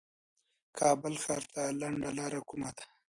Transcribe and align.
کابل 0.79 1.13
ښار 1.23 1.43
ته 1.53 1.61
لنډه 1.81 2.09
لار 2.17 2.33
کومه 2.49 2.69
ده 2.75 2.85